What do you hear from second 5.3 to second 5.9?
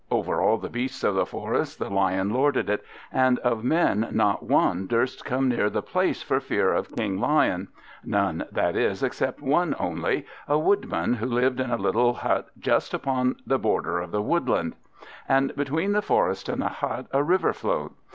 near the